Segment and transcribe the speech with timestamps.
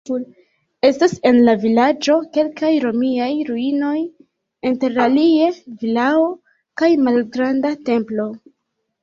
[0.87, 3.93] Estas en la vilaĝo kelkaj romiaj ruinoj,
[4.71, 5.51] interalie
[5.85, 6.25] vilao
[6.83, 8.29] kaj malgranda templo.